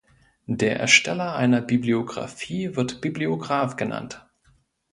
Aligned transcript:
Der 0.47 0.79
Ersteller 0.79 1.35
einer 1.35 1.61
Bibliografie 1.61 2.75
wird 2.75 3.01
Bibliograf 3.01 3.75
genannt. 3.75 4.27